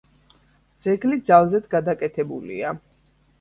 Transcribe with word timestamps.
ძეგლი 0.85 1.19
ძალზედ 1.31 1.67
გადაკეთებულია. 1.75 2.73